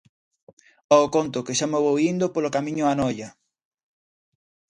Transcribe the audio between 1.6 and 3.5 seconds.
me vou indo polo camiño a Noia.